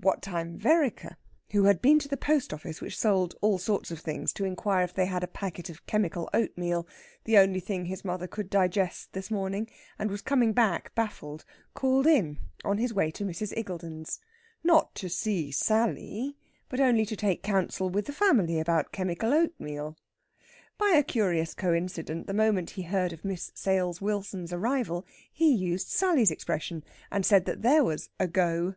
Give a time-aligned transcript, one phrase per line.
[0.00, 1.14] What time Vereker,
[1.52, 4.82] who had been to the post office, which sold all sorts of things, to inquire
[4.82, 6.84] if they had a packet of chemical oatmeal
[7.22, 9.70] (the only thing his mother could digest this morning),
[10.00, 11.44] and was coming back baffled,
[11.74, 13.56] called in on his way to Mrs.
[13.56, 14.18] Iggulden's.
[14.64, 16.36] Not to see Sally,
[16.68, 19.96] but only to take counsel with the family about chemical oatmeal.
[20.76, 25.86] By a curious coincident, the moment he heard of Miss Sales Wilson's arrival, he used
[25.86, 26.82] Sally's expression,
[27.12, 28.74] and said that there was "a go!"